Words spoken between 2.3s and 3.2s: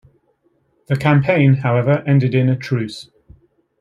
in a truce.